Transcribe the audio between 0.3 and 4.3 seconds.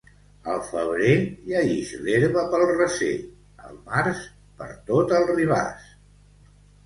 Al febrer ja ix l'herba pel recer; al març,